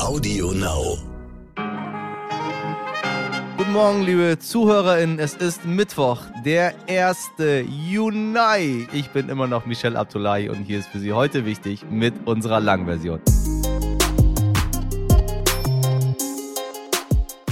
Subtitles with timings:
[0.00, 0.96] Audio Now.
[3.56, 5.18] Guten Morgen, liebe ZuhörerInnen.
[5.18, 7.18] Es ist Mittwoch, der 1.
[7.90, 8.86] Juni.
[8.92, 12.60] Ich bin immer noch Michel Abdullahi und hier ist für Sie heute wichtig mit unserer
[12.60, 13.20] Langversion.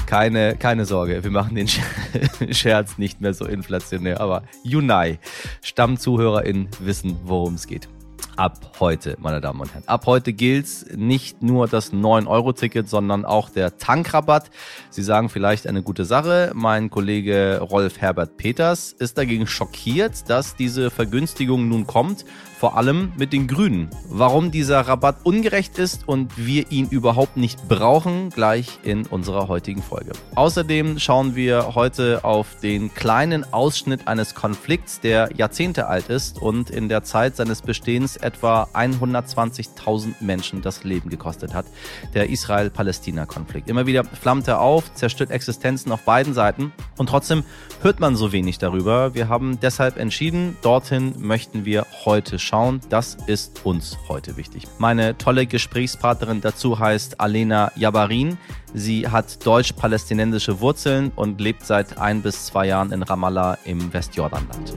[0.06, 1.68] Keine, keine Sorge, wir machen den
[2.54, 5.18] Scherz nicht mehr so inflationär, aber Juni,
[5.62, 7.88] StammzuhörerInnen wissen, worum es geht
[8.36, 9.82] ab heute, meine Damen und Herren.
[9.86, 14.50] Ab heute gilt nicht nur das 9-Euro-Ticket, sondern auch der Tankrabatt.
[14.90, 16.52] Sie sagen vielleicht eine gute Sache.
[16.54, 22.24] Mein Kollege Rolf Herbert Peters ist dagegen schockiert, dass diese Vergünstigung nun kommt
[22.58, 23.90] vor allem mit den Grünen.
[24.08, 29.82] Warum dieser Rabatt ungerecht ist und wir ihn überhaupt nicht brauchen, gleich in unserer heutigen
[29.82, 30.12] Folge.
[30.34, 36.70] Außerdem schauen wir heute auf den kleinen Ausschnitt eines Konflikts, der Jahrzehnte alt ist und
[36.70, 41.66] in der Zeit seines Bestehens etwa 120.000 Menschen das Leben gekostet hat.
[42.14, 43.68] Der Israel-Palästina-Konflikt.
[43.68, 47.44] Immer wieder flammt er auf, zerstört Existenzen auf beiden Seiten und trotzdem
[47.82, 49.14] hört man so wenig darüber.
[49.14, 52.80] Wir haben deshalb entschieden, dorthin möchten wir heute schauen.
[52.88, 54.66] Das ist uns heute wichtig.
[54.78, 58.38] Meine tolle Gesprächspartnerin dazu heißt Alena Jabarin.
[58.72, 64.74] Sie hat deutsch-palästinensische Wurzeln und lebt seit ein bis zwei Jahren in Ramallah im Westjordanland.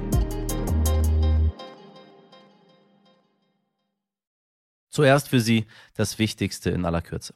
[4.90, 7.34] Zuerst für Sie das Wichtigste in aller Kürze.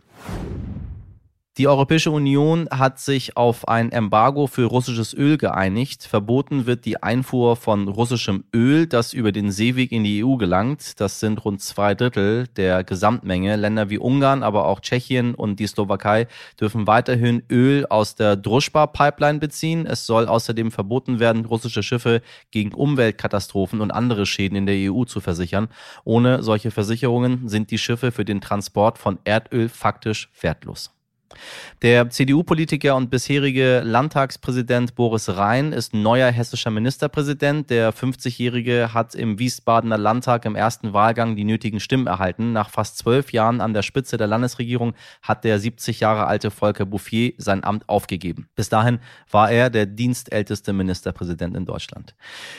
[1.59, 6.01] Die Europäische Union hat sich auf ein Embargo für russisches Öl geeinigt.
[6.01, 10.99] Verboten wird die Einfuhr von russischem Öl, das über den Seeweg in die EU gelangt.
[10.99, 13.55] Das sind rund zwei Drittel der Gesamtmenge.
[13.55, 16.25] Länder wie Ungarn, aber auch Tschechien und die Slowakei
[16.59, 19.85] dürfen weiterhin Öl aus der Druschba-Pipeline beziehen.
[19.85, 25.03] Es soll außerdem verboten werden, russische Schiffe gegen Umweltkatastrophen und andere Schäden in der EU
[25.03, 25.67] zu versichern.
[26.03, 30.89] Ohne solche Versicherungen sind die Schiffe für den Transport von Erdöl faktisch wertlos.
[31.81, 37.69] Der CDU-Politiker und bisherige Landtagspräsident Boris Rhein ist neuer hessischer Ministerpräsident.
[37.69, 42.53] Der 50-Jährige hat im Wiesbadener Landtag im ersten Wahlgang die nötigen Stimmen erhalten.
[42.53, 46.85] Nach fast zwölf Jahren an der Spitze der Landesregierung hat der 70 Jahre alte Volker
[46.85, 48.47] Bouffier sein Amt aufgegeben.
[48.55, 48.99] Bis dahin
[49.29, 52.15] war er der dienstälteste Ministerpräsident in Deutschland.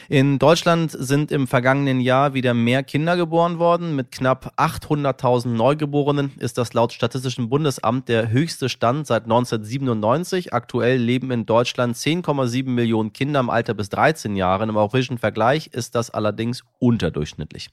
[0.09, 3.97] In Deutschland sind im vergangenen Jahr wieder mehr Kinder geboren worden.
[3.97, 10.55] Mit knapp 800.000 Neugeborenen ist das laut Statistischen Bundesamt der höchste höchste Stand seit 1997.
[10.55, 14.71] Aktuell leben in Deutschland 10,7 Millionen Kinder im Alter bis 13 Jahren.
[14.71, 17.69] Im europäischen Vergleich ist das allerdings unterdurchschnittlich.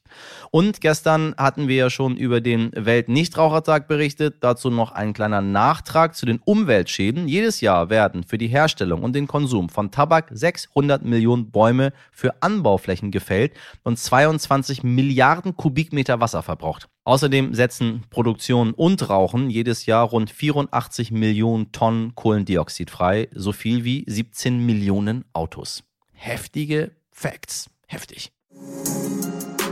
[0.52, 4.38] Und gestern hatten wir ja schon über den Weltnichtrauchertag berichtet.
[4.41, 7.28] Dazu noch ein kleiner Nachtrag zu den Umweltschäden.
[7.28, 12.41] Jedes Jahr werden für die Herstellung und den Konsum von Tabak 600 Millionen Bäume für
[12.41, 13.53] Anbauflächen gefällt
[13.84, 16.90] und 22 Milliarden Kubikmeter Wasser verbraucht.
[17.03, 23.84] Außerdem setzen Produktion und Rauchen jedes Jahr rund 84 Millionen Tonnen Kohlendioxid frei, so viel
[23.84, 25.84] wie 17 Millionen Autos.
[26.13, 27.72] Heftige Facts.
[27.88, 28.31] Heftig.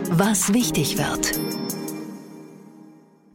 [0.09, 1.39] Was wichtig wird.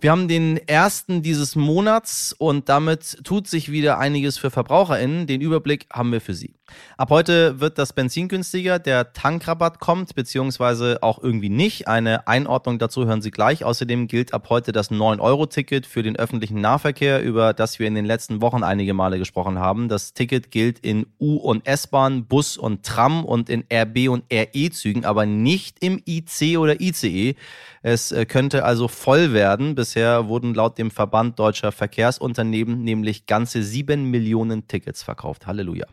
[0.00, 5.28] Wir haben den ersten dieses Monats und damit tut sich wieder einiges für VerbraucherInnen.
[5.28, 6.56] Den Überblick haben wir für Sie.
[6.97, 11.89] Ab heute wird das Benzin günstiger, der Tankrabatt kommt, beziehungsweise auch irgendwie nicht.
[11.89, 13.65] Eine Einordnung dazu hören Sie gleich.
[13.65, 18.05] Außerdem gilt ab heute das 9-Euro-Ticket für den öffentlichen Nahverkehr, über das wir in den
[18.05, 19.89] letzten Wochen einige Male gesprochen haben.
[19.89, 25.05] Das Ticket gilt in U- und S-Bahn, Bus und Tram und in RB- und RE-Zügen,
[25.05, 27.35] aber nicht im IC oder ICE.
[27.83, 29.75] Es äh, könnte also voll werden.
[29.75, 35.47] Bisher wurden laut dem Verband deutscher Verkehrsunternehmen nämlich ganze sieben Millionen Tickets verkauft.
[35.47, 35.87] Halleluja.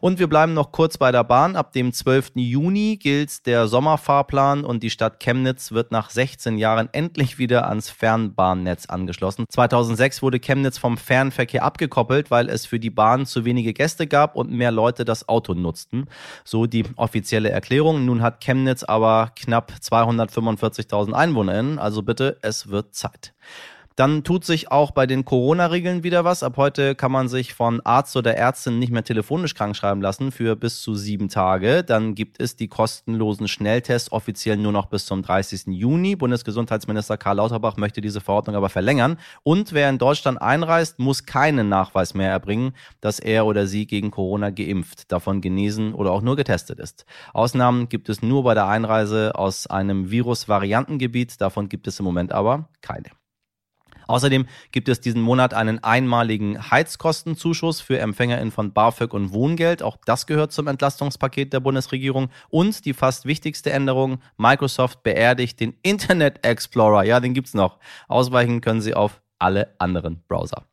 [0.00, 1.56] Und wir bleiben noch kurz bei der Bahn.
[1.56, 2.32] Ab dem 12.
[2.34, 7.90] Juni gilt der Sommerfahrplan und die Stadt Chemnitz wird nach 16 Jahren endlich wieder ans
[7.90, 9.44] Fernbahnnetz angeschlossen.
[9.48, 14.36] 2006 wurde Chemnitz vom Fernverkehr abgekoppelt, weil es für die Bahn zu wenige Gäste gab
[14.36, 16.06] und mehr Leute das Auto nutzten.
[16.44, 18.04] So die offizielle Erklärung.
[18.04, 23.34] Nun hat Chemnitz aber knapp 245.000 EinwohnerInnen, also bitte, es wird Zeit.
[23.96, 26.42] Dann tut sich auch bei den Corona-Regeln wieder was.
[26.42, 30.32] Ab heute kann man sich von Arzt oder Ärztin nicht mehr telefonisch krank schreiben lassen
[30.32, 31.84] für bis zu sieben Tage.
[31.84, 35.66] Dann gibt es die kostenlosen Schnelltests offiziell nur noch bis zum 30.
[35.68, 36.16] Juni.
[36.16, 39.18] Bundesgesundheitsminister Karl Lauterbach möchte diese Verordnung aber verlängern.
[39.42, 44.10] Und wer in Deutschland einreist, muss keinen Nachweis mehr erbringen, dass er oder sie gegen
[44.10, 47.04] Corona geimpft, davon genesen oder auch nur getestet ist.
[47.32, 51.40] Ausnahmen gibt es nur bei der Einreise aus einem Virus-Variantengebiet.
[51.40, 53.21] Davon gibt es im Moment aber keine.
[54.06, 59.82] Außerdem gibt es diesen Monat einen einmaligen Heizkostenzuschuss für EmpfängerInnen von BAföG und Wohngeld.
[59.82, 62.30] Auch das gehört zum Entlastungspaket der Bundesregierung.
[62.48, 67.04] Und die fast wichtigste Änderung, Microsoft beerdigt den Internet Explorer.
[67.04, 67.78] Ja, den gibt's noch.
[68.08, 70.66] Ausweichen können Sie auf alle anderen Browser.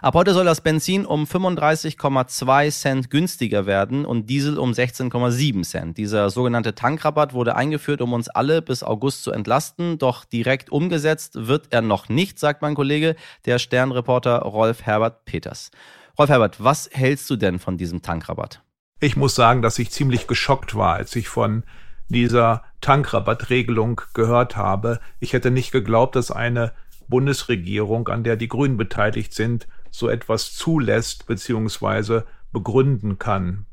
[0.00, 5.98] Ab heute soll das Benzin um 35,2 Cent günstiger werden und Diesel um 16,7 Cent.
[5.98, 11.48] Dieser sogenannte Tankrabatt wurde eingeführt, um uns alle bis August zu entlasten, doch direkt umgesetzt
[11.48, 15.72] wird er noch nicht, sagt mein Kollege, der Sternreporter Rolf Herbert Peters.
[16.16, 18.62] Rolf Herbert, was hältst du denn von diesem Tankrabatt?
[19.00, 21.64] Ich muss sagen, dass ich ziemlich geschockt war, als ich von
[22.08, 25.00] dieser Tankrabattregelung gehört habe.
[25.18, 26.70] Ich hätte nicht geglaubt, dass eine
[27.08, 32.22] Bundesregierung, an der die Grünen beteiligt sind, so etwas zulässt bzw.
[32.52, 33.66] begründen kann.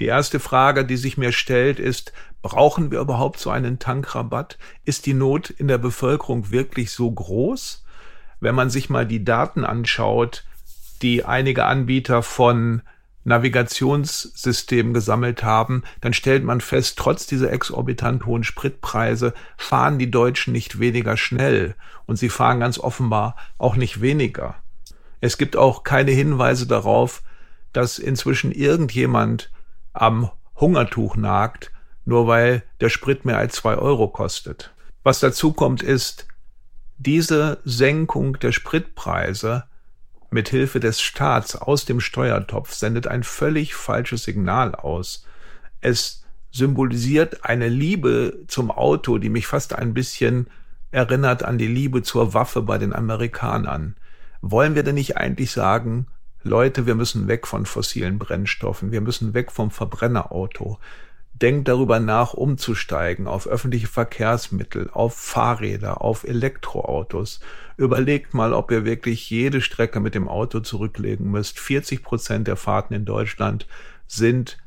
[0.00, 2.12] Die erste Frage, die sich mir stellt, ist,
[2.42, 4.58] brauchen wir überhaupt so einen Tankrabatt?
[4.84, 7.84] Ist die Not in der Bevölkerung wirklich so groß?
[8.40, 10.44] Wenn man sich mal die Daten anschaut,
[11.00, 12.82] die einige Anbieter von
[13.24, 20.52] Navigationssystemen gesammelt haben, dann stellt man fest, trotz dieser exorbitant hohen Spritpreise fahren die Deutschen
[20.52, 21.74] nicht weniger schnell
[22.06, 24.56] und sie fahren ganz offenbar auch nicht weniger.
[25.24, 27.22] Es gibt auch keine Hinweise darauf,
[27.72, 29.50] dass inzwischen irgendjemand
[29.94, 31.72] am Hungertuch nagt,
[32.04, 34.74] nur weil der Sprit mehr als zwei Euro kostet.
[35.02, 36.26] Was dazu kommt, ist,
[36.98, 39.64] diese Senkung der Spritpreise
[40.28, 45.24] mit Hilfe des Staats aus dem Steuertopf sendet ein völlig falsches Signal aus.
[45.80, 50.48] Es symbolisiert eine Liebe zum Auto, die mich fast ein bisschen
[50.90, 53.96] erinnert an die Liebe zur Waffe bei den Amerikanern
[54.50, 56.06] wollen wir denn nicht eigentlich sagen,
[56.42, 60.78] Leute, wir müssen weg von fossilen Brennstoffen, wir müssen weg vom Verbrennerauto.
[61.32, 67.40] Denkt darüber nach, umzusteigen auf öffentliche Verkehrsmittel, auf Fahrräder, auf Elektroautos.
[67.76, 71.58] Überlegt mal, ob ihr wirklich jede Strecke mit dem Auto zurücklegen müsst.
[71.58, 73.66] 40 Prozent der Fahrten in Deutschland
[74.06, 74.58] sind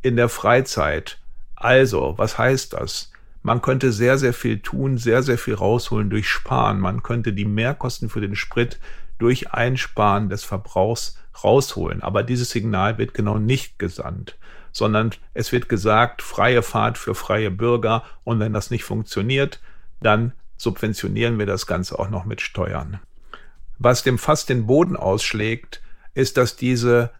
[0.00, 1.18] in der Freizeit.
[1.56, 3.10] Also, was heißt das?
[3.42, 6.80] Man könnte sehr, sehr viel tun, sehr, sehr viel rausholen durch Sparen.
[6.80, 8.78] Man könnte die Mehrkosten für den Sprit
[9.18, 12.02] durch Einsparen des Verbrauchs rausholen.
[12.02, 14.38] Aber dieses Signal wird genau nicht gesandt,
[14.72, 19.60] sondern es wird gesagt, freie Fahrt für freie Bürger und wenn das nicht funktioniert,
[20.00, 23.00] dann subventionieren wir das Ganze auch noch mit Steuern.
[23.78, 25.82] Was dem fast den Boden ausschlägt,
[26.14, 27.10] ist, dass diese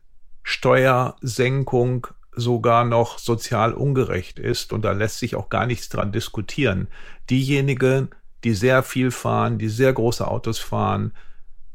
[0.43, 2.07] Steuersenkung
[2.37, 6.89] sogar noch sozial ungerecht ist und da lässt sich auch gar nichts dran diskutieren.
[7.31, 8.11] Diejenigen,
[8.45, 11.13] die sehr viel fahren, die sehr große Autos fahren,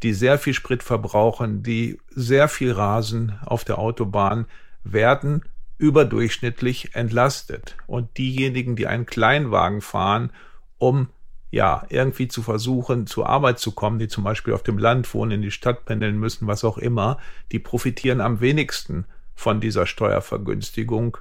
[0.04, 4.46] die sehr viel Sprit verbrauchen, die sehr viel rasen auf der Autobahn,
[4.84, 5.44] werden
[5.78, 7.75] überdurchschnittlich entlastet.
[7.88, 10.31] Und diejenigen, die einen Kleinwagen fahren,
[10.78, 11.10] um
[11.51, 15.31] ja, irgendwie zu versuchen, zur Arbeit zu kommen, die zum Beispiel auf dem Land wohnen,
[15.31, 17.18] in die Stadt pendeln müssen, was auch immer,
[17.51, 21.18] die profitieren am wenigsten von dieser Steuervergünstigung,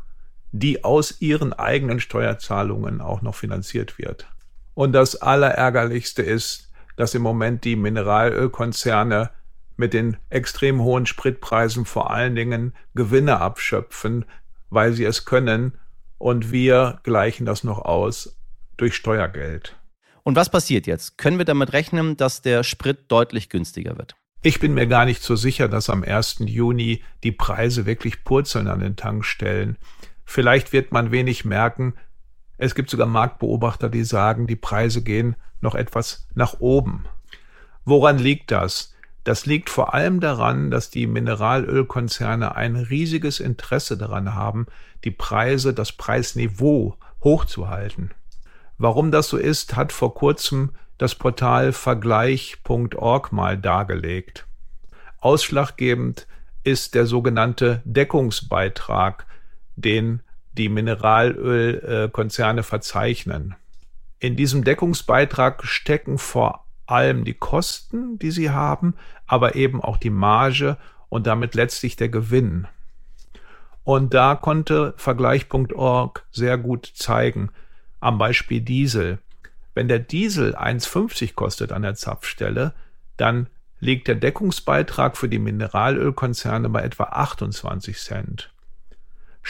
[0.52, 4.26] die aus ihren eigenen Steuerzahlungen auch noch finanziert wird.
[4.74, 6.67] Und das Allerärgerlichste ist,
[6.98, 9.30] dass im Moment die Mineralölkonzerne
[9.76, 14.24] mit den extrem hohen Spritpreisen vor allen Dingen Gewinne abschöpfen,
[14.68, 15.78] weil sie es können,
[16.18, 18.36] und wir gleichen das noch aus
[18.76, 19.76] durch Steuergeld.
[20.24, 21.16] Und was passiert jetzt?
[21.16, 24.16] Können wir damit rechnen, dass der Sprit deutlich günstiger wird?
[24.42, 26.38] Ich bin mir gar nicht so sicher, dass am 1.
[26.40, 29.78] Juni die Preise wirklich purzeln an den Tankstellen.
[30.24, 31.94] Vielleicht wird man wenig merken.
[32.58, 37.04] Es gibt sogar Marktbeobachter, die sagen, die Preise gehen noch etwas nach oben.
[37.84, 38.94] Woran liegt das?
[39.24, 44.66] Das liegt vor allem daran, dass die Mineralölkonzerne ein riesiges Interesse daran haben,
[45.04, 48.12] die Preise, das Preisniveau hochzuhalten.
[48.76, 54.46] Warum das so ist, hat vor kurzem das Portal vergleich.org mal dargelegt.
[55.20, 56.26] Ausschlaggebend
[56.64, 59.26] ist der sogenannte Deckungsbeitrag,
[59.76, 60.22] den
[60.58, 63.54] die Mineralölkonzerne verzeichnen.
[64.18, 68.94] In diesem Deckungsbeitrag stecken vor allem die Kosten, die sie haben,
[69.26, 70.76] aber eben auch die Marge
[71.08, 72.66] und damit letztlich der Gewinn.
[73.84, 77.50] Und da konnte Vergleich.org sehr gut zeigen,
[78.00, 79.18] am Beispiel Diesel.
[79.74, 82.74] Wenn der Diesel 1,50 kostet an der Zapfstelle,
[83.16, 83.48] dann
[83.80, 88.50] liegt der Deckungsbeitrag für die Mineralölkonzerne bei etwa 28 Cent.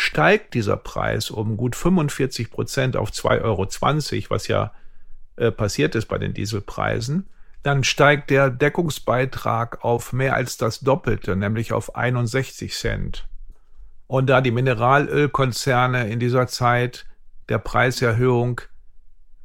[0.00, 4.70] Steigt dieser Preis um gut 45 Prozent auf 2,20 Euro, was ja
[5.34, 7.28] äh, passiert ist bei den Dieselpreisen,
[7.64, 13.26] dann steigt der Deckungsbeitrag auf mehr als das Doppelte, nämlich auf 61 Cent.
[14.06, 17.04] Und da die Mineralölkonzerne in dieser Zeit
[17.48, 18.60] der Preiserhöhung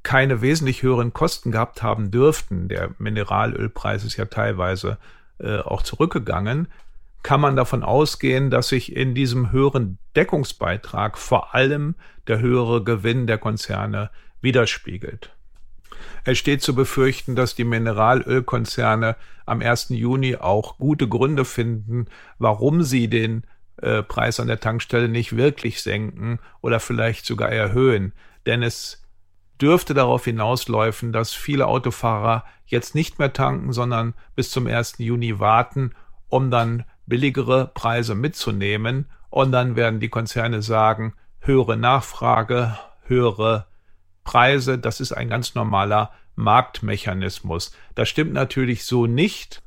[0.03, 4.99] keine wesentlich höheren Kosten gehabt haben dürften, der Mineralölpreis ist ja teilweise
[5.39, 6.67] äh, auch zurückgegangen,
[7.23, 11.95] kann man davon ausgehen, dass sich in diesem höheren Deckungsbeitrag vor allem
[12.27, 14.09] der höhere Gewinn der Konzerne
[14.41, 15.33] widerspiegelt.
[16.25, 19.15] Es steht zu befürchten, dass die Mineralölkonzerne
[19.45, 19.89] am 1.
[19.89, 22.05] Juni auch gute Gründe finden,
[22.39, 23.45] warum sie den
[23.77, 28.13] äh, Preis an der Tankstelle nicht wirklich senken oder vielleicht sogar erhöhen.
[28.45, 29.01] Denn es
[29.61, 34.95] dürfte darauf hinausläufen, dass viele Autofahrer jetzt nicht mehr tanken, sondern bis zum 1.
[34.97, 35.91] Juni warten,
[36.29, 39.09] um dann billigere Preise mitzunehmen.
[39.29, 43.65] Und dann werden die Konzerne sagen, höhere Nachfrage, höhere
[44.23, 47.75] Preise, das ist ein ganz normaler Marktmechanismus.
[47.95, 49.61] Das stimmt natürlich so nicht.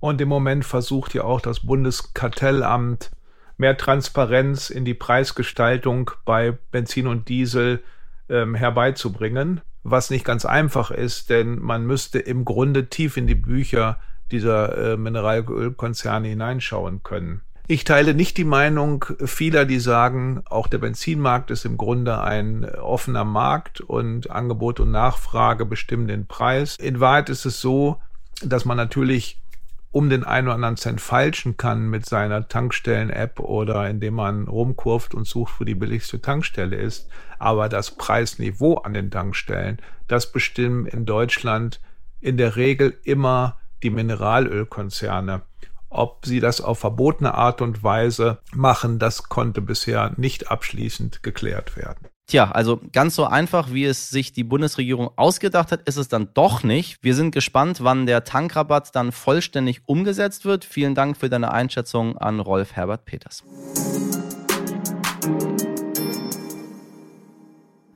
[0.00, 3.10] Und im Moment versucht ja auch das Bundeskartellamt
[3.56, 7.82] mehr Transparenz in die Preisgestaltung bei Benzin und Diesel
[8.28, 13.34] ähm, herbeizubringen, was nicht ganz einfach ist, denn man müsste im Grunde tief in die
[13.34, 13.98] Bücher
[14.34, 17.42] dieser äh, Mineralölkonzerne hineinschauen können.
[17.66, 22.68] Ich teile nicht die Meinung vieler, die sagen, auch der Benzinmarkt ist im Grunde ein
[22.68, 26.76] offener Markt und Angebot und Nachfrage bestimmen den Preis.
[26.76, 28.00] In Wahrheit ist es so,
[28.42, 29.40] dass man natürlich
[29.92, 35.14] um den einen oder anderen Cent falschen kann mit seiner Tankstellen-App oder indem man rumkurft
[35.14, 37.08] und sucht, wo die billigste Tankstelle ist.
[37.38, 41.80] Aber das Preisniveau an den Tankstellen, das bestimmen in Deutschland
[42.20, 45.42] in der Regel immer die Mineralölkonzerne.
[45.88, 51.76] Ob sie das auf verbotene Art und Weise machen, das konnte bisher nicht abschließend geklärt
[51.76, 52.08] werden.
[52.26, 56.30] Tja, also ganz so einfach, wie es sich die Bundesregierung ausgedacht hat, ist es dann
[56.32, 56.98] doch nicht.
[57.02, 60.64] Wir sind gespannt, wann der Tankrabatt dann vollständig umgesetzt wird.
[60.64, 63.44] Vielen Dank für deine Einschätzung an Rolf Herbert Peters.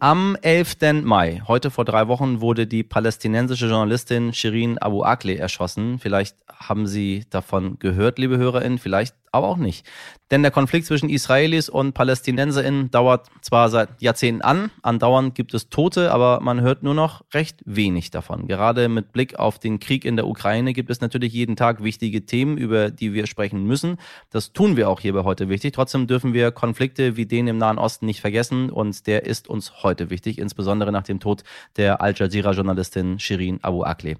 [0.00, 1.02] Am 11.
[1.02, 5.99] Mai, heute vor drei Wochen, wurde die palästinensische Journalistin Shirin Abu Akleh erschossen.
[5.99, 9.87] Vielleicht haben Sie davon gehört, liebe HörerInnen, vielleicht aber auch nicht.
[10.31, 15.71] Denn der Konflikt zwischen Israelis und PalästinenserInnen dauert zwar seit Jahrzehnten an, andauernd gibt es
[15.71, 18.47] Tote, aber man hört nur noch recht wenig davon.
[18.47, 22.27] Gerade mit Blick auf den Krieg in der Ukraine gibt es natürlich jeden Tag wichtige
[22.27, 23.97] Themen, über die wir sprechen müssen.
[24.31, 25.73] Das tun wir auch hier bei heute wichtig.
[25.73, 29.83] Trotzdem dürfen wir Konflikte wie den im Nahen Osten nicht vergessen und der ist uns
[29.83, 31.43] heute wichtig, insbesondere nach dem Tod
[31.77, 34.17] der Al Jazeera-Journalistin Shirin Abu Akleh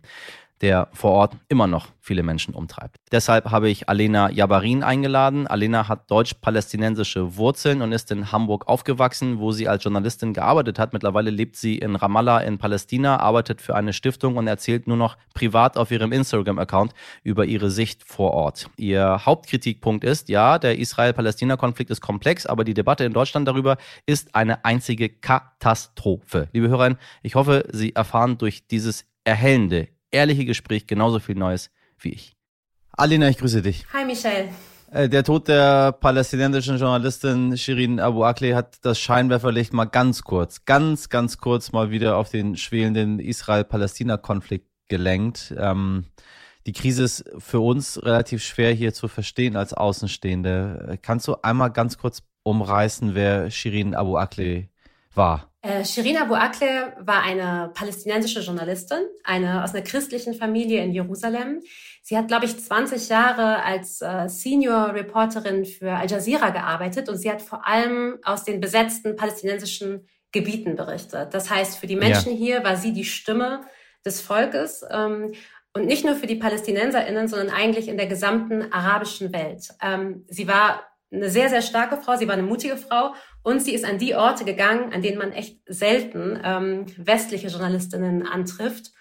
[0.61, 2.97] der vor Ort immer noch viele Menschen umtreibt.
[3.13, 5.47] Deshalb habe ich Alena Jabarin eingeladen.
[5.47, 10.95] Alena hat deutsch-palästinensische Wurzeln und ist in Hamburg aufgewachsen, wo sie als Journalistin gearbeitet hat.
[10.95, 15.19] Mittlerweile lebt sie in Ramallah in Palästina, arbeitet für eine Stiftung und erzählt nur noch
[15.35, 18.71] privat auf ihrem Instagram-Account über ihre Sicht vor Ort.
[18.77, 24.35] Ihr Hauptkritikpunkt ist, ja, der Israel-Palästina-Konflikt ist komplex, aber die Debatte in Deutschland darüber ist
[24.35, 26.49] eine einzige Katastrophe.
[26.53, 32.11] Liebe Hörerinnen, ich hoffe, Sie erfahren durch dieses erhellende ehrliche Gespräch genauso viel Neues wie
[32.11, 32.37] ich.
[32.93, 33.87] Alina, ich grüße dich.
[33.93, 34.49] Hi, Michelle.
[34.91, 40.65] Äh, der Tod der palästinensischen Journalistin Shirin Abu Akleh hat das Scheinwerferlicht mal ganz kurz,
[40.65, 45.55] ganz, ganz kurz mal wieder auf den schwelenden Israel-Palästina-Konflikt gelenkt.
[45.59, 46.07] Ähm,
[46.67, 50.99] die Krise ist für uns relativ schwer hier zu verstehen als Außenstehende.
[51.03, 54.69] Kannst du einmal ganz kurz umreißen, wer Shirin Abu Akleh
[55.15, 55.48] war?
[55.61, 61.63] Äh, Shirin Abu Akleh war eine palästinensische Journalistin, eine aus einer christlichen Familie in Jerusalem.
[62.03, 67.17] Sie hat, glaube ich, 20 Jahre als äh, Senior Reporterin für Al Jazeera gearbeitet und
[67.17, 71.35] sie hat vor allem aus den besetzten palästinensischen Gebieten berichtet.
[71.35, 72.39] Das heißt, für die Menschen ja.
[72.39, 73.63] hier war sie die Stimme
[74.05, 74.85] des Volkes.
[74.91, 75.33] Ähm,
[75.75, 79.69] und nicht nur für die PalästinenserInnen, sondern eigentlich in der gesamten arabischen Welt.
[79.83, 83.15] Ähm, sie war eine sehr, sehr starke Frau, sie war eine mutige Frau
[83.49, 88.27] und sie ist an die Orte gegangen, an denen man echt selten ähm, westliche Journalistinnen
[88.27, 88.93] antrifft.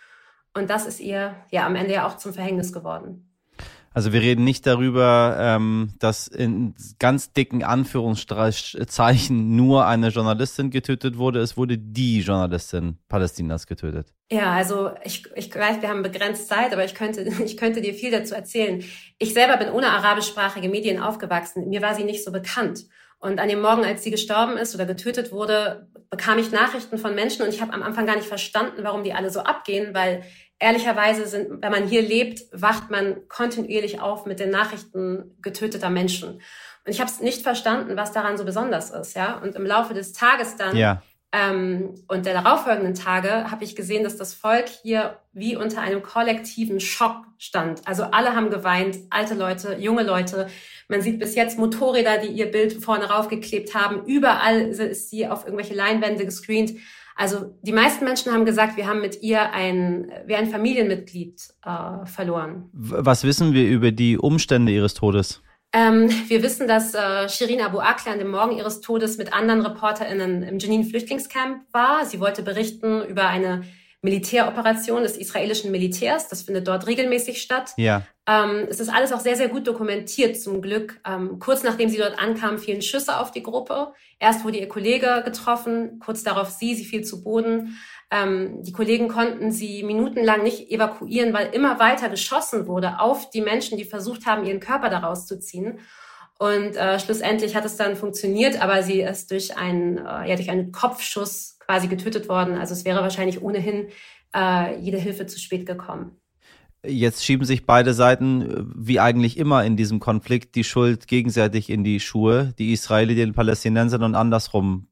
[0.54, 3.30] Und das ist ihr ja am Ende ja auch zum Verhängnis geworden.
[3.94, 11.18] Also wir reden nicht darüber, ähm, dass in ganz dicken Anführungszeichen nur eine Journalistin getötet
[11.18, 11.40] wurde.
[11.42, 14.14] Es wurde die Journalistin Palästinas getötet.
[14.32, 17.94] Ja, also ich, ich weiß, wir haben begrenzt Zeit, aber ich könnte, ich könnte dir
[17.94, 18.82] viel dazu erzählen.
[19.20, 21.68] Ich selber bin ohne arabischsprachige Medien aufgewachsen.
[21.68, 22.86] Mir war sie nicht so bekannt.
[23.20, 27.16] Und an dem Morgen, als sie gestorben ist oder getötet wurde, bekam ich Nachrichten von
[27.16, 30.24] Menschen und ich habe am Anfang gar nicht verstanden, warum die alle so abgehen, weil
[30.60, 36.42] ehrlicherweise sind, wenn man hier lebt, wacht man kontinuierlich auf mit den Nachrichten getöteter Menschen.
[36.86, 39.38] Und ich habe es nicht verstanden, was daran so besonders ist, ja.
[39.40, 41.02] Und im Laufe des Tages dann ja.
[41.34, 46.02] Ähm, und der darauffolgenden Tage habe ich gesehen, dass das Volk hier wie unter einem
[46.02, 47.82] kollektiven Schock stand.
[47.86, 50.48] Also alle haben geweint, alte Leute, junge Leute.
[50.88, 54.06] Man sieht bis jetzt Motorräder, die ihr Bild vorne raufgeklebt haben.
[54.06, 56.74] Überall ist sie auf irgendwelche Leinwände gescreent.
[57.18, 62.06] Also die meisten Menschen haben gesagt, wir haben mit ihr ein, wie ein Familienmitglied äh,
[62.06, 62.70] verloren.
[62.72, 65.42] Was wissen wir über die Umstände ihres Todes?
[65.78, 69.62] Ähm, wir wissen, dass äh, Shirin Abu Akleh an dem Morgen ihres Todes mit anderen
[69.62, 72.04] ReporterInnen im Jenin-Flüchtlingscamp war.
[72.06, 73.64] Sie wollte berichten über eine
[74.02, 76.30] Militäroperation des israelischen Militärs.
[76.30, 77.74] Das findet dort regelmäßig statt.
[77.78, 78.04] Ja.
[78.28, 81.00] Ähm, es ist alles auch sehr, sehr gut dokumentiert zum Glück.
[81.06, 83.94] Ähm, kurz nachdem sie dort ankamen, fielen Schüsse auf die Gruppe.
[84.20, 87.78] Erst wurde ihr Kollege getroffen, kurz darauf sie, sie fiel zu Boden.
[88.10, 93.42] Ähm, die Kollegen konnten sie minutenlang nicht evakuieren, weil immer weiter geschossen wurde auf die
[93.42, 95.80] Menschen, die versucht haben, ihren Körper daraus zu ziehen.
[96.40, 100.50] Und äh, schlussendlich hat es dann funktioniert, aber sie ist durch einen, äh, ja, durch
[100.50, 102.58] einen Kopfschuss quasi getötet worden.
[102.58, 103.88] Also es wäre wahrscheinlich ohnehin
[104.36, 106.12] äh, jede Hilfe zu spät gekommen.
[106.86, 111.70] Jetzt schieben sich beide Seiten, äh, wie eigentlich immer in diesem Konflikt, die Schuld gegenseitig
[111.70, 112.54] in die Schuhe.
[112.60, 114.88] Die Israelis den Palästinensern und andersrum.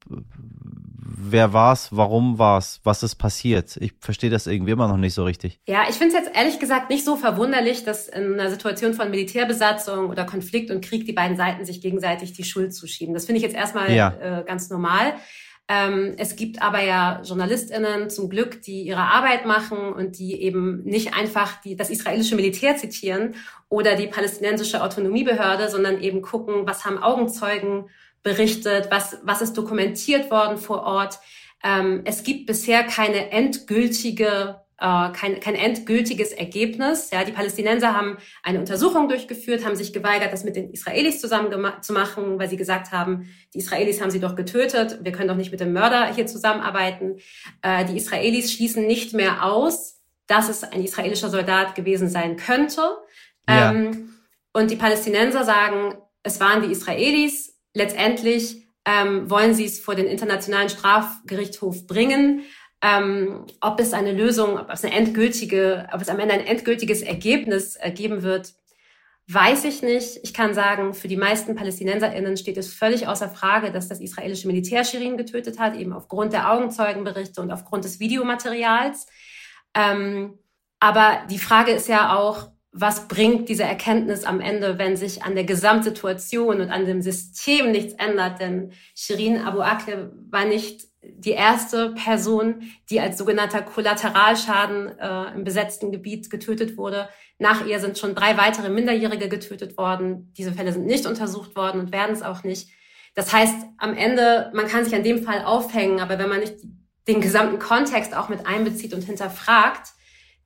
[1.18, 1.88] Wer war's?
[1.92, 2.80] Warum war's?
[2.84, 3.76] Was ist passiert?
[3.78, 5.58] Ich verstehe das irgendwie immer noch nicht so richtig.
[5.66, 9.10] Ja, ich finde es jetzt ehrlich gesagt nicht so verwunderlich, dass in einer Situation von
[9.10, 13.14] Militärbesatzung oder Konflikt und Krieg die beiden Seiten sich gegenseitig die Schuld zuschieben.
[13.14, 14.12] Das finde ich jetzt erstmal ja.
[14.20, 15.14] äh, ganz normal.
[15.68, 20.84] Ähm, es gibt aber ja JournalistInnen zum Glück, die ihre Arbeit machen und die eben
[20.84, 23.34] nicht einfach die, das israelische Militär zitieren
[23.68, 27.86] oder die palästinensische Autonomiebehörde, sondern eben gucken, was haben Augenzeugen
[28.26, 31.20] berichtet, was, was ist dokumentiert worden vor Ort.
[31.62, 37.10] Ähm, es gibt bisher keine endgültige äh, kein, kein endgültiges Ergebnis.
[37.12, 41.50] Ja, die Palästinenser haben eine Untersuchung durchgeführt, haben sich geweigert, das mit den Israelis zusammen
[41.80, 45.36] zu machen, weil sie gesagt haben, die Israelis haben sie doch getötet, wir können doch
[45.36, 47.18] nicht mit dem Mörder hier zusammenarbeiten.
[47.62, 52.82] Äh, die Israelis schließen nicht mehr aus, dass es ein israelischer Soldat gewesen sein könnte.
[53.48, 53.70] Ja.
[53.70, 54.10] Ähm,
[54.52, 57.55] und die Palästinenser sagen, es waren die Israelis.
[57.76, 62.42] Letztendlich ähm, wollen sie es vor den Internationalen Strafgerichtshof bringen
[62.82, 67.02] ähm, ob es eine Lösung, ob es eine endgültige, ob es am Ende ein endgültiges
[67.02, 68.52] Ergebnis äh, geben wird,
[69.28, 70.20] weiß ich nicht.
[70.22, 74.46] Ich kann sagen, für die meisten PalästinenserInnen steht es völlig außer Frage, dass das israelische
[74.46, 79.06] Militär Shirin getötet hat, eben aufgrund der Augenzeugenberichte und aufgrund des Videomaterials.
[79.74, 80.38] Ähm,
[80.78, 85.34] aber die Frage ist ja auch, was bringt diese Erkenntnis am Ende, wenn sich an
[85.34, 88.40] der Gesamtsituation und an dem System nichts ändert?
[88.40, 95.44] Denn Shirin Abu Akleh war nicht die erste Person, die als sogenannter Kollateralschaden äh, im
[95.44, 97.08] besetzten Gebiet getötet wurde.
[97.38, 100.32] Nach ihr sind schon drei weitere Minderjährige getötet worden.
[100.36, 102.68] Diese Fälle sind nicht untersucht worden und werden es auch nicht.
[103.14, 106.56] Das heißt, am Ende, man kann sich an dem Fall aufhängen, aber wenn man nicht
[107.08, 109.92] den gesamten Kontext auch mit einbezieht und hinterfragt,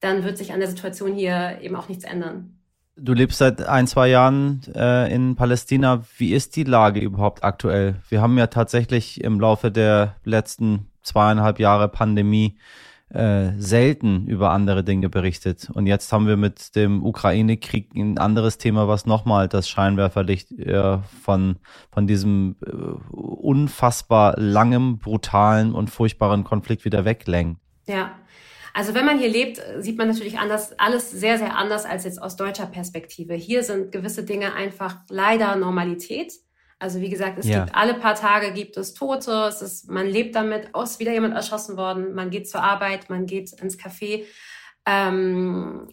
[0.01, 2.57] dann wird sich an der Situation hier eben auch nichts ändern.
[2.97, 6.03] Du lebst seit ein, zwei Jahren äh, in Palästina.
[6.19, 7.97] Wie ist die Lage überhaupt aktuell?
[8.09, 12.59] Wir haben ja tatsächlich im Laufe der letzten zweieinhalb Jahre Pandemie
[13.09, 15.71] äh, selten über andere Dinge berichtet.
[15.73, 20.99] Und jetzt haben wir mit dem Ukraine-Krieg ein anderes Thema, was nochmal das Scheinwerferlicht äh,
[21.23, 21.57] von,
[21.91, 22.71] von diesem äh,
[23.11, 27.61] unfassbar langem, brutalen und furchtbaren Konflikt wieder weglenkt.
[27.87, 28.13] Ja,
[28.75, 32.23] also wenn man hier lebt, sieht man natürlich anders, alles sehr, sehr anders als jetzt
[32.23, 33.35] aus deutscher Perspektive.
[33.35, 36.33] Hier sind gewisse Dinge einfach leider Normalität.
[36.79, 37.65] Also wie gesagt, es ja.
[37.65, 41.35] gibt alle paar Tage gibt es Tote, es ist, man lebt damit, ist wieder jemand
[41.35, 44.25] erschossen worden, man geht zur Arbeit, man geht ins Café.
[44.87, 45.89] Ähm,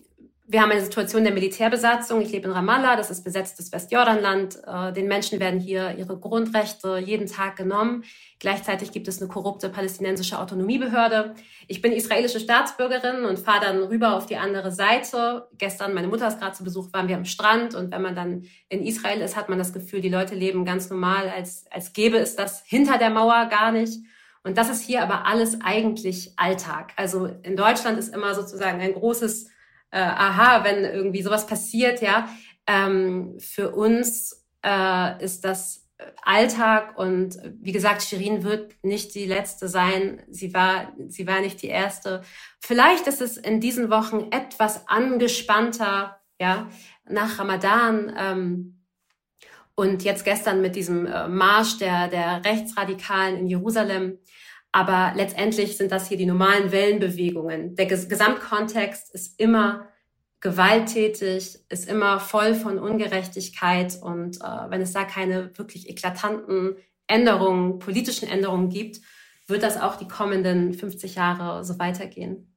[0.49, 2.21] wir haben eine Situation der Militärbesatzung.
[2.21, 4.57] Ich lebe in Ramallah, das ist besetztes Westjordanland.
[4.65, 8.05] Äh, den Menschen werden hier ihre Grundrechte jeden Tag genommen.
[8.39, 11.35] Gleichzeitig gibt es eine korrupte palästinensische Autonomiebehörde.
[11.67, 15.49] Ich bin israelische Staatsbürgerin und fahre dann rüber auf die andere Seite.
[15.57, 18.43] Gestern, meine Mutter ist gerade zu Besuch, waren wir am Strand und wenn man dann
[18.69, 22.19] in Israel ist, hat man das Gefühl, die Leute leben ganz normal, als, als gäbe
[22.19, 23.99] es das hinter der Mauer gar nicht.
[24.43, 26.93] Und das ist hier aber alles eigentlich Alltag.
[26.95, 29.49] Also in Deutschland ist immer sozusagen ein großes
[29.91, 32.29] äh, aha, wenn irgendwie sowas passiert, ja.
[32.65, 35.87] Ähm, für uns äh, ist das
[36.23, 40.21] Alltag und wie gesagt, Shirin wird nicht die letzte sein.
[40.29, 42.21] Sie war, sie war nicht die erste.
[42.59, 46.69] Vielleicht ist es in diesen Wochen etwas angespannter, ja,
[47.09, 48.13] nach Ramadan.
[48.15, 48.73] Ähm,
[49.73, 54.19] und jetzt gestern mit diesem äh, Marsch der, der Rechtsradikalen in Jerusalem.
[54.71, 57.75] Aber letztendlich sind das hier die normalen Wellenbewegungen.
[57.75, 59.87] Der Gesamtkontext ist immer
[60.39, 63.97] gewalttätig, ist immer voll von Ungerechtigkeit.
[64.01, 66.75] Und äh, wenn es da keine wirklich eklatanten
[67.07, 69.01] Änderungen, politischen Änderungen gibt,
[69.47, 72.53] wird das auch die kommenden 50 Jahre so weitergehen.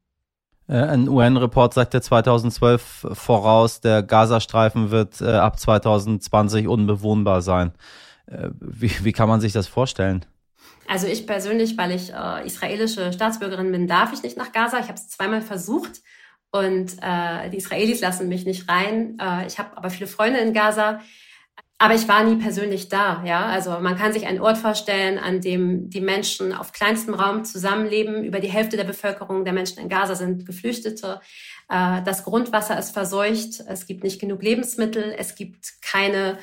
[0.69, 7.73] Äh, ein UN-Report sagt ja 2012 voraus, der Gazastreifen wird äh, ab 2020 unbewohnbar sein.
[8.27, 10.25] Äh, wie, wie kann man sich das vorstellen?
[10.87, 14.79] Also ich persönlich, weil ich äh, israelische Staatsbürgerin bin, darf ich nicht nach Gaza.
[14.79, 16.01] Ich habe es zweimal versucht
[16.51, 19.19] und äh, die Israelis lassen mich nicht rein.
[19.21, 21.01] Äh, ich habe aber viele Freunde in Gaza.
[21.79, 23.47] aber ich war nie persönlich da, ja.
[23.47, 28.25] Also man kann sich einen Ort vorstellen, an dem die Menschen auf kleinstem Raum zusammenleben.
[28.25, 31.21] Über die Hälfte der Bevölkerung der Menschen in Gaza sind Geflüchtete.
[31.71, 33.63] Äh, das Grundwasser ist verseucht.
[33.67, 35.15] Es gibt nicht genug Lebensmittel.
[35.17, 36.39] Es gibt keine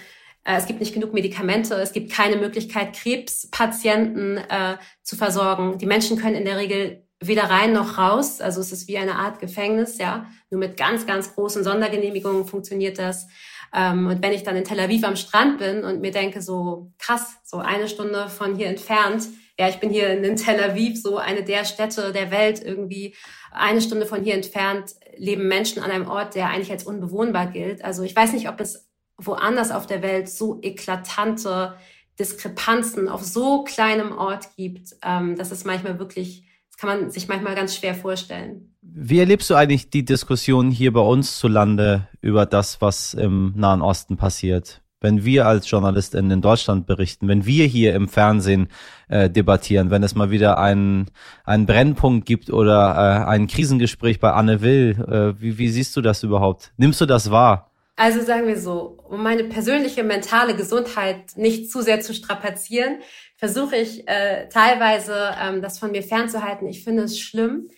[0.56, 5.78] es gibt nicht genug Medikamente, es gibt keine Möglichkeit, Krebspatienten äh, zu versorgen.
[5.78, 8.40] Die Menschen können in der Regel weder rein noch raus.
[8.40, 10.28] Also es ist wie eine Art Gefängnis, ja.
[10.50, 13.28] Nur mit ganz, ganz großen Sondergenehmigungen funktioniert das.
[13.74, 16.92] Ähm, und wenn ich dann in Tel Aviv am Strand bin und mir denke, so
[16.98, 19.28] krass, so eine Stunde von hier entfernt,
[19.60, 23.16] ja, ich bin hier in Tel Aviv, so eine der Städte der Welt, irgendwie
[23.52, 27.84] eine Stunde von hier entfernt leben Menschen an einem Ort, der eigentlich als unbewohnbar gilt.
[27.84, 28.87] Also ich weiß nicht, ob es
[29.18, 31.76] woanders auf der Welt so eklatante
[32.20, 34.96] Diskrepanzen auf so kleinem Ort gibt.
[35.04, 38.74] Ähm, das ist manchmal wirklich, das kann man sich manchmal ganz schwer vorstellen.
[38.82, 43.54] Wie erlebst du eigentlich die Diskussion hier bei uns zu Lande über das, was im
[43.56, 44.82] Nahen Osten passiert?
[45.00, 48.70] Wenn wir als JournalistInnen in Deutschland berichten, wenn wir hier im Fernsehen
[49.10, 51.12] äh, debattieren, wenn es mal wieder einen,
[51.44, 56.02] einen Brennpunkt gibt oder äh, ein Krisengespräch bei Anne Will, äh, wie, wie siehst du
[56.02, 56.74] das überhaupt?
[56.78, 57.70] Nimmst du das wahr?
[57.98, 63.00] Also sagen wir so, um meine persönliche mentale Gesundheit nicht zu sehr zu strapazieren,
[63.38, 66.68] versuche ich äh, teilweise ähm, das von mir fernzuhalten.
[66.68, 67.70] Ich finde es schlimm,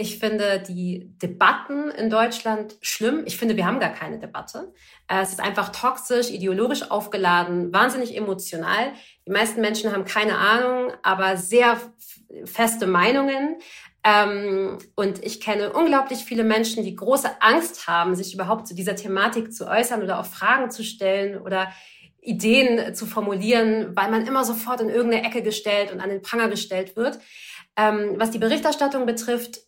[0.00, 3.22] ich finde die Debatten in Deutschland schlimm.
[3.26, 4.72] Ich finde, wir haben gar keine Debatte.
[5.08, 8.92] Äh, es ist einfach toxisch, ideologisch aufgeladen, wahnsinnig emotional.
[9.26, 11.80] Die meisten Menschen haben keine Ahnung, aber sehr
[12.44, 13.56] feste Meinungen.
[14.08, 18.96] Ähm, und ich kenne unglaublich viele Menschen, die große Angst haben, sich überhaupt zu dieser
[18.96, 21.70] Thematik zu äußern oder auch Fragen zu stellen oder
[22.22, 26.48] Ideen zu formulieren, weil man immer sofort in irgendeine Ecke gestellt und an den Pranger
[26.48, 27.18] gestellt wird.
[27.76, 29.60] Ähm, was die Berichterstattung betrifft,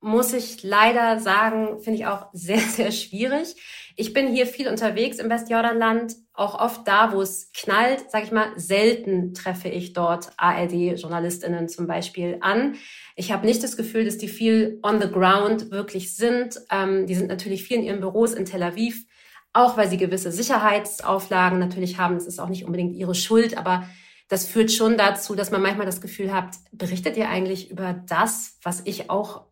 [0.00, 3.56] muss ich leider sagen, finde ich auch sehr, sehr schwierig.
[3.96, 8.32] Ich bin hier viel unterwegs im Westjordanland, auch oft da, wo es knallt, sage ich
[8.32, 12.74] mal, selten treffe ich dort ARD-Journalistinnen zum Beispiel an.
[13.14, 16.60] Ich habe nicht das Gefühl, dass die viel on the ground wirklich sind.
[16.70, 19.06] Ähm, die sind natürlich viel in ihren Büros in Tel Aviv,
[19.54, 22.16] auch weil sie gewisse Sicherheitsauflagen natürlich haben.
[22.16, 23.88] Das ist auch nicht unbedingt ihre Schuld, aber
[24.28, 28.58] das führt schon dazu, dass man manchmal das Gefühl hat, berichtet ihr eigentlich über das,
[28.62, 29.46] was ich auch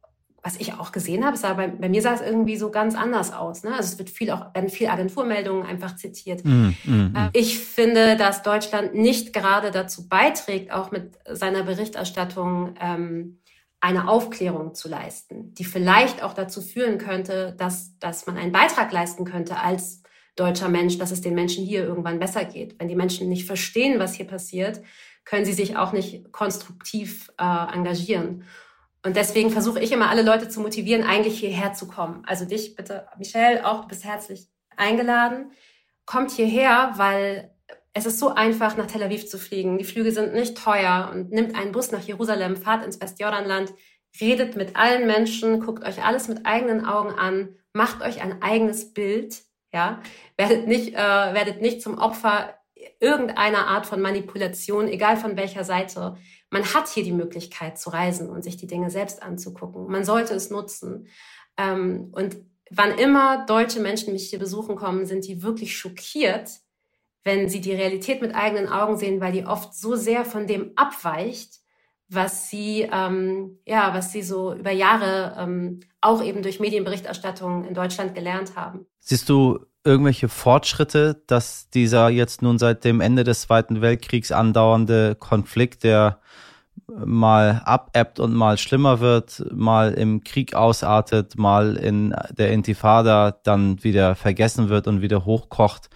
[0.45, 3.33] was ich auch gesehen habe, sah bei, bei, mir sah es irgendwie so ganz anders
[3.33, 3.65] aus.
[3.65, 3.71] Ne?
[3.71, 6.45] Also es wird viel auch, werden viel Agenturmeldungen einfach zitiert.
[6.45, 7.31] Mm, mm, mm.
[7.33, 13.41] Ich finde, dass Deutschland nicht gerade dazu beiträgt, auch mit seiner Berichterstattung ähm,
[13.81, 18.93] eine Aufklärung zu leisten, die vielleicht auch dazu führen könnte, dass, dass man einen Beitrag
[18.93, 20.03] leisten könnte als
[20.37, 22.79] deutscher Mensch, dass es den Menschen hier irgendwann besser geht.
[22.79, 24.83] Wenn die Menschen nicht verstehen, was hier passiert,
[25.25, 28.45] können sie sich auch nicht konstruktiv äh, engagieren.
[29.05, 32.23] Und deswegen versuche ich immer alle Leute zu motivieren, eigentlich hierher zu kommen.
[32.27, 35.53] Also dich bitte, Michelle, auch du bist herzlich eingeladen.
[36.07, 37.55] Kommt hierher, weil
[37.93, 39.77] es ist so einfach, nach Tel Aviv zu fliegen.
[39.77, 43.75] Die Flüge sind nicht teuer und nimmt einen Bus nach Jerusalem, fahrt ins Westjordanland,
[44.21, 48.95] redet mit allen Menschen, guckt euch alles mit eigenen Augen an, macht euch ein eigenes
[48.95, 50.01] Bild, ja,
[50.39, 52.55] werdet nicht, äh, werdet nicht zum Opfer
[53.01, 56.17] irgendeiner Art von Manipulation, egal von welcher Seite.
[56.55, 59.89] Man hat hier die Möglichkeit zu reisen und sich die Dinge selbst anzugucken.
[59.89, 61.09] Man sollte es nutzen.
[61.57, 62.37] Ähm, und
[62.71, 66.49] wann immer deutsche Menschen mich hier besuchen kommen, sind die wirklich schockiert,
[67.25, 70.71] wenn sie die Realität mit eigenen Augen sehen, weil die oft so sehr von dem
[70.77, 71.55] abweicht,
[72.09, 77.75] was sie ähm, ja, was sie so über Jahre ähm, auch eben durch Medienberichterstattung in
[77.75, 78.87] Deutschland gelernt haben.
[79.01, 85.17] Siehst du irgendwelche Fortschritte, dass dieser jetzt nun seit dem Ende des Zweiten Weltkriegs andauernde
[85.17, 86.21] Konflikt, der
[86.89, 93.83] mal abebbt und mal schlimmer wird, mal im Krieg ausartet, mal in der Intifada dann
[93.83, 95.91] wieder vergessen wird und wieder hochkocht,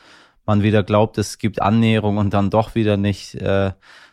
[0.47, 3.73] man wieder glaubt, es gibt Annäherung und dann doch wieder nicht äh,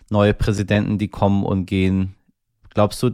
[0.10, 2.16] neue Präsidenten, die kommen und gehen.
[2.74, 3.12] Glaubst du,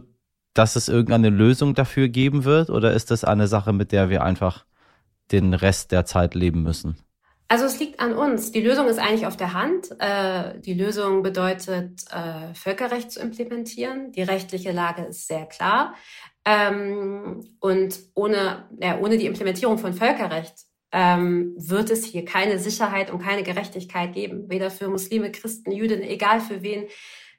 [0.54, 4.22] dass es irgendeine Lösung dafür geben wird oder ist das eine Sache, mit der wir
[4.22, 4.64] einfach
[5.30, 6.96] den Rest der Zeit leben müssen?
[7.52, 8.50] Also es liegt an uns.
[8.50, 9.90] Die Lösung ist eigentlich auf der Hand.
[9.98, 14.10] Äh, die Lösung bedeutet, äh, Völkerrecht zu implementieren.
[14.12, 15.94] Die rechtliche Lage ist sehr klar.
[16.46, 20.54] Ähm, und ohne, ja, ohne die Implementierung von Völkerrecht
[20.92, 24.48] ähm, wird es hier keine Sicherheit und keine Gerechtigkeit geben.
[24.48, 26.86] Weder für Muslime, Christen, Juden, egal für wen.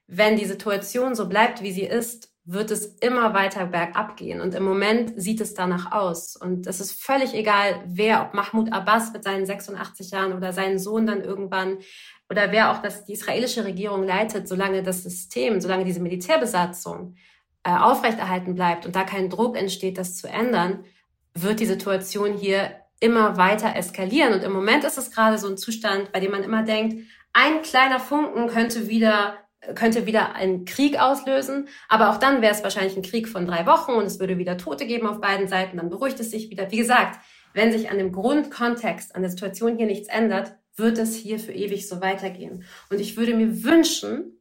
[0.05, 4.41] Wenn die Situation so bleibt, wie sie ist, wird es immer weiter bergab gehen.
[4.41, 6.35] Und im Moment sieht es danach aus.
[6.35, 10.77] Und es ist völlig egal, wer, ob Mahmoud Abbas mit seinen 86 Jahren oder seinen
[10.77, 11.77] Sohn dann irgendwann
[12.29, 17.15] oder wer auch das, die israelische Regierung leitet, solange das System, solange diese Militärbesatzung
[17.63, 20.83] äh, aufrechterhalten bleibt und da kein Druck entsteht, das zu ändern,
[21.33, 24.33] wird die Situation hier immer weiter eskalieren.
[24.33, 27.61] Und im Moment ist es gerade so ein Zustand, bei dem man immer denkt, ein
[27.61, 29.37] kleiner Funken könnte wieder
[29.75, 31.67] könnte wieder einen Krieg auslösen.
[31.89, 34.57] Aber auch dann wäre es wahrscheinlich ein Krieg von drei Wochen und es würde wieder
[34.57, 35.77] Tote geben auf beiden Seiten.
[35.77, 36.71] Dann beruhigt es sich wieder.
[36.71, 37.19] Wie gesagt,
[37.53, 41.51] wenn sich an dem Grundkontext, an der Situation hier nichts ändert, wird es hier für
[41.51, 42.63] ewig so weitergehen.
[42.89, 44.39] Und ich würde mir wünschen,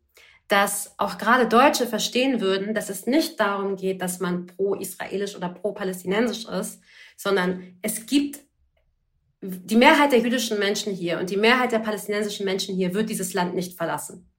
[0.49, 5.49] dass auch gerade Deutsche verstehen würden, dass es nicht darum geht, dass man pro-israelisch oder
[5.49, 6.83] pro-palästinensisch ist,
[7.17, 8.41] sondern es gibt
[9.41, 13.35] die Mehrheit der jüdischen Menschen hier und die Mehrheit der palästinensischen Menschen hier wird dieses
[13.35, 14.32] Land nicht verlassen.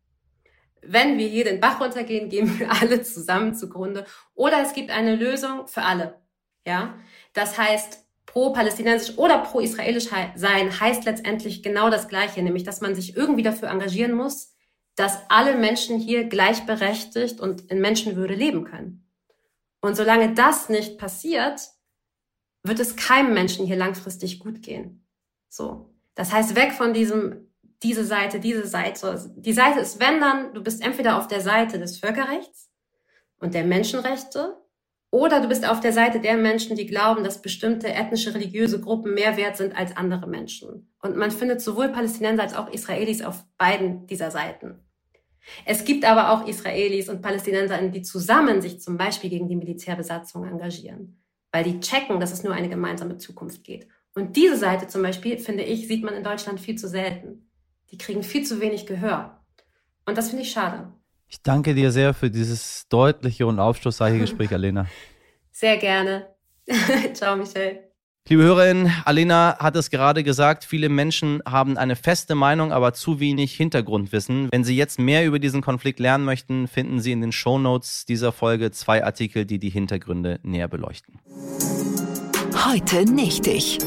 [0.85, 4.05] Wenn wir hier den Bach runtergehen, gehen wir alle zusammen zugrunde.
[4.35, 6.21] Oder es gibt eine Lösung für alle.
[6.65, 6.95] Ja,
[7.33, 13.15] das heißt, pro-palästinensisch oder pro-israelisch sein heißt letztendlich genau das Gleiche, nämlich, dass man sich
[13.17, 14.53] irgendwie dafür engagieren muss,
[14.95, 19.09] dass alle Menschen hier gleichberechtigt und in Menschenwürde leben können.
[19.81, 21.59] Und solange das nicht passiert,
[22.63, 25.05] wird es keinem Menschen hier langfristig gut gehen.
[25.49, 25.93] So.
[26.15, 27.52] Das heißt, weg von diesem,
[27.83, 29.31] diese Seite, diese Seite.
[29.35, 32.71] Die Seite ist, wenn dann, du bist entweder auf der Seite des Völkerrechts
[33.39, 34.57] und der Menschenrechte
[35.11, 39.13] oder du bist auf der Seite der Menschen, die glauben, dass bestimmte ethnische, religiöse Gruppen
[39.13, 40.91] mehr wert sind als andere Menschen.
[41.01, 44.79] Und man findet sowohl Palästinenser als auch Israelis auf beiden dieser Seiten.
[45.65, 50.45] Es gibt aber auch Israelis und Palästinenser, die zusammen sich zum Beispiel gegen die Militärbesatzung
[50.45, 53.87] engagieren, weil die checken, dass es nur eine gemeinsame Zukunft geht.
[54.15, 57.49] Und diese Seite zum Beispiel, finde ich, sieht man in Deutschland viel zu selten.
[57.93, 59.39] Die kriegen viel zu wenig Gehör.
[60.07, 60.91] Und das finde ich schade.
[61.27, 64.87] Ich danke dir sehr für dieses deutliche und aufschlussreiche Gespräch, Alena.
[65.51, 66.25] Sehr gerne.
[67.13, 67.91] Ciao, Michelle.
[68.27, 73.19] Liebe Hörerinnen, Alena hat es gerade gesagt, viele Menschen haben eine feste Meinung, aber zu
[73.19, 74.49] wenig Hintergrundwissen.
[74.51, 78.05] Wenn Sie jetzt mehr über diesen Konflikt lernen möchten, finden Sie in den Show Notes
[78.05, 81.19] dieser Folge zwei Artikel, die die Hintergründe näher beleuchten.
[82.65, 83.77] Heute nicht ich.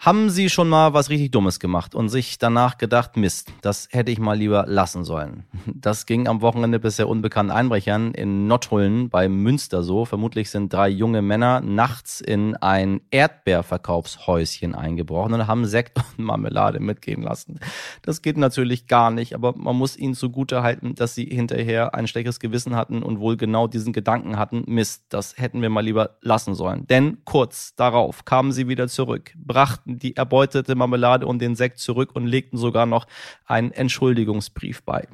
[0.00, 4.10] Haben Sie schon mal was richtig Dummes gemacht und sich danach gedacht, Mist, das hätte
[4.10, 5.44] ich mal lieber lassen sollen?
[5.74, 10.04] Das ging am Wochenende bisher unbekannten Einbrechern in Nottuln bei Münster so.
[10.04, 16.80] Vermutlich sind drei junge Männer nachts in ein Erdbeerverkaufshäuschen eingebrochen und haben Sekt und Marmelade
[16.80, 17.60] mitgehen lassen.
[18.02, 22.06] Das geht natürlich gar nicht, aber man muss ihnen zugute halten, dass sie hinterher ein
[22.06, 26.16] schlechtes Gewissen hatten und wohl genau diesen Gedanken hatten, Mist, das hätten wir mal lieber
[26.20, 26.86] lassen sollen.
[26.86, 32.10] Denn kurz darauf kamen sie wieder zurück, brachten die erbeutete Marmelade und den Sekt zurück
[32.14, 33.06] und legten sogar noch
[33.46, 35.06] einen Entschuldigungsbrief bei.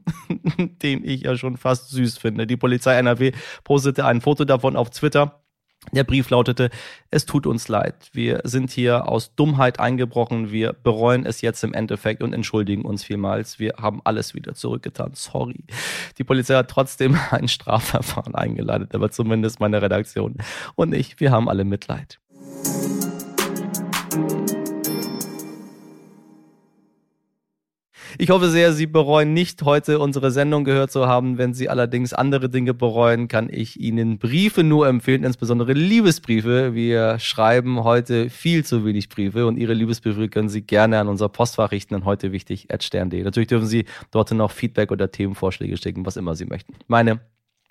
[0.82, 2.46] den ich ja schon fast süß finde.
[2.46, 3.32] Die Polizei NRW
[3.64, 5.42] postete ein Foto davon auf Twitter.
[5.90, 6.70] Der Brief lautete,
[7.10, 11.74] es tut uns leid, wir sind hier aus Dummheit eingebrochen, wir bereuen es jetzt im
[11.74, 15.64] Endeffekt und entschuldigen uns vielmals, wir haben alles wieder zurückgetan, sorry.
[16.18, 20.36] Die Polizei hat trotzdem ein Strafverfahren eingeleitet, aber zumindest meine Redaktion
[20.76, 22.20] und ich, wir haben alle Mitleid.
[28.18, 31.38] Ich hoffe sehr, Sie bereuen nicht, heute unsere Sendung gehört zu haben.
[31.38, 36.74] Wenn Sie allerdings andere Dinge bereuen, kann ich Ihnen Briefe nur empfehlen, insbesondere Liebesbriefe.
[36.74, 41.28] Wir schreiben heute viel zu wenig Briefe und Ihre Liebesbriefe können Sie gerne an unser
[41.28, 43.22] Postfach richten an heute wichtig stern.de.
[43.22, 46.74] Natürlich dürfen Sie dort noch Feedback oder Themenvorschläge schicken, was immer Sie möchten.
[46.88, 47.20] Meine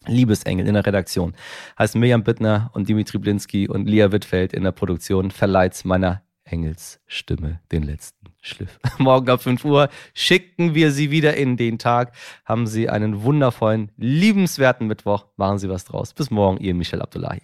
[0.08, 1.34] Liebesengel in der Redaktion
[1.78, 7.60] heißen Mirjam Bittner und Dimitri Blinski und Lia Wittfeld in der Produktion verleiht meiner Engelsstimme
[7.72, 8.80] den letzten Schliff.
[8.98, 12.14] Morgen ab 5 Uhr schicken wir Sie wieder in den Tag.
[12.44, 15.28] Haben Sie einen wundervollen, liebenswerten Mittwoch.
[15.38, 16.14] Machen Sie was draus.
[16.14, 17.42] Bis morgen, Ihr Michel Abdullahi.